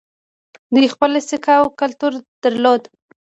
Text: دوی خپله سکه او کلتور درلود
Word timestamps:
دوی 0.73 0.87
خپله 0.93 1.19
سکه 1.29 1.53
او 1.61 1.67
کلتور 1.79 2.13
درلود 2.43 2.83